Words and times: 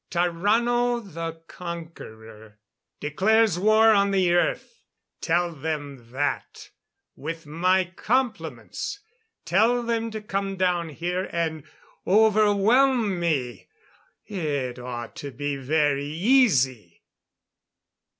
Tarrano 0.09 0.99
the 0.99 1.43
Conqueror 1.45 2.57
declares 2.99 3.59
war 3.59 3.91
on 3.91 4.09
the 4.09 4.33
Earth! 4.33 4.81
Tell 5.21 5.51
them 5.53 6.09
that, 6.09 6.71
with 7.15 7.45
my 7.45 7.85
compliments. 7.95 8.99
Tell 9.45 9.83
them 9.83 10.09
to 10.09 10.19
come 10.19 10.57
down 10.57 10.89
here 10.89 11.29
and 11.31 11.65
overwhelm 12.07 13.19
me 13.19 13.67
it 14.25 14.79
ought 14.79 15.15
to 15.17 15.29
be 15.29 15.55
very 15.57 16.05
easy!" 16.07 17.03